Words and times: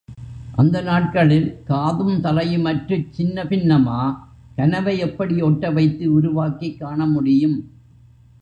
அந்த 0.55 0.81
நாட்களில் 0.81 1.63
காதுந் 1.67 2.21
தலையுமற்றுச் 2.21 3.11
சின்னபின்னமா 3.17 3.99
கனவை 4.55 4.97
எப்படி 4.97 5.41
ஒட்டவைத்து 5.41 6.05
உருவாக்கிக் 6.05 6.81
காணமுடியும்? 6.81 7.57